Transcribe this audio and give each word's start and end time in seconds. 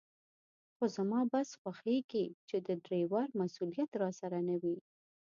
خو 0.75 0.83
زما 0.95 1.19
بس 1.31 1.49
خوښېږي 1.61 2.25
چې 2.49 2.57
د 2.67 2.69
ډریور 2.85 3.27
مسوولیت 3.39 3.91
راسره 4.03 4.39
نه 4.49 4.55
وي. 4.61 4.77